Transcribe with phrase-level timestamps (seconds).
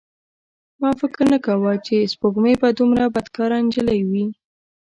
[0.81, 4.25] ما فکر نه کاوه چې سپوږمۍ به دومره بدکاره نجلۍ وي.